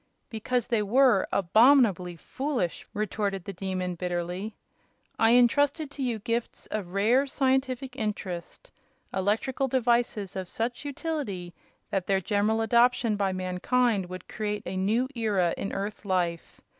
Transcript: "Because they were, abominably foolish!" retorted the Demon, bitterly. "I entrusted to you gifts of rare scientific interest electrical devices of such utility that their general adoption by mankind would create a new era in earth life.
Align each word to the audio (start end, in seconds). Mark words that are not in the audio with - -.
"Because 0.31 0.65
they 0.65 0.81
were, 0.81 1.27
abominably 1.31 2.15
foolish!" 2.15 2.87
retorted 2.91 3.45
the 3.45 3.53
Demon, 3.53 3.93
bitterly. 3.93 4.55
"I 5.19 5.35
entrusted 5.35 5.91
to 5.91 6.01
you 6.01 6.17
gifts 6.17 6.65
of 6.71 6.93
rare 6.95 7.27
scientific 7.27 7.95
interest 7.95 8.71
electrical 9.13 9.67
devices 9.67 10.35
of 10.35 10.49
such 10.49 10.85
utility 10.85 11.53
that 11.91 12.07
their 12.07 12.19
general 12.19 12.61
adoption 12.61 13.15
by 13.15 13.31
mankind 13.31 14.09
would 14.09 14.27
create 14.27 14.63
a 14.65 14.75
new 14.75 15.07
era 15.13 15.53
in 15.55 15.71
earth 15.71 16.03
life. 16.03 16.59